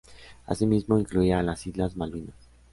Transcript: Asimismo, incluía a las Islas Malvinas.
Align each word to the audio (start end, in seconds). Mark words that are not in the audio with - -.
Asimismo, 0.47 0.97
incluía 0.97 1.37
a 1.37 1.43
las 1.43 1.67
Islas 1.67 1.95
Malvinas. 1.95 2.49